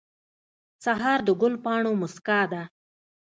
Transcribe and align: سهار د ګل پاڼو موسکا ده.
سهار 0.83 1.19
د 1.27 1.29
ګل 1.41 1.53
پاڼو 1.63 1.91
موسکا 2.01 2.39
ده. 2.51 2.61